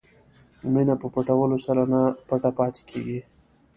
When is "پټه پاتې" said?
2.27-2.81